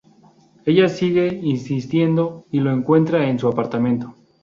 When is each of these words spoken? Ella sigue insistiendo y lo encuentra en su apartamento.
Ella 0.65 0.89
sigue 0.89 1.27
insistiendo 1.27 2.47
y 2.49 2.59
lo 2.59 2.71
encuentra 2.71 3.29
en 3.29 3.37
su 3.37 3.47
apartamento. 3.47 4.15